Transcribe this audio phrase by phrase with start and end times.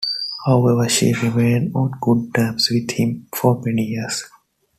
[0.47, 4.23] However, she remained on good terms with him for many years.